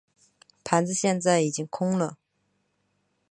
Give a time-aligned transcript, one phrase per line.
[0.63, 2.17] 盘子现在已经空了。